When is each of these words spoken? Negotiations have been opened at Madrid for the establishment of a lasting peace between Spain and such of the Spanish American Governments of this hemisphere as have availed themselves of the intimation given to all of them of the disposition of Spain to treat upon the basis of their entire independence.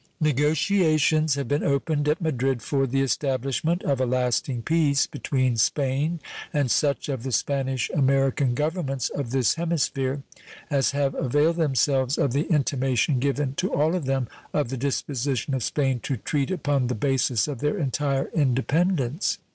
Negotiations 0.19 1.35
have 1.35 1.47
been 1.47 1.63
opened 1.63 2.07
at 2.09 2.19
Madrid 2.19 2.63
for 2.63 2.87
the 2.87 3.01
establishment 3.03 3.83
of 3.83 4.01
a 4.01 4.05
lasting 4.07 4.63
peace 4.63 5.05
between 5.05 5.57
Spain 5.57 6.19
and 6.51 6.71
such 6.71 7.07
of 7.07 7.21
the 7.21 7.31
Spanish 7.31 7.87
American 7.91 8.55
Governments 8.55 9.09
of 9.09 9.29
this 9.29 9.53
hemisphere 9.53 10.23
as 10.71 10.89
have 10.89 11.13
availed 11.13 11.57
themselves 11.57 12.17
of 12.17 12.33
the 12.33 12.47
intimation 12.51 13.19
given 13.19 13.53
to 13.53 13.71
all 13.75 13.93
of 13.93 14.05
them 14.05 14.27
of 14.55 14.69
the 14.69 14.75
disposition 14.77 15.53
of 15.53 15.61
Spain 15.61 15.99
to 15.99 16.17
treat 16.17 16.49
upon 16.49 16.87
the 16.87 16.95
basis 16.95 17.47
of 17.47 17.59
their 17.59 17.77
entire 17.77 18.31
independence. 18.33 19.37